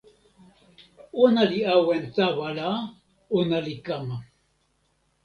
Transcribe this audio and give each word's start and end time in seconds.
ona 1.23 1.41
li 1.49 1.59
awen 1.75 2.03
tawa 2.15 2.47
la, 2.59 2.69
ona 3.39 3.57
li 3.65 3.75
kama 3.85 4.17